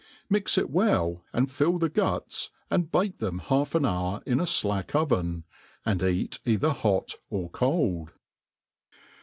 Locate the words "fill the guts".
1.51-2.49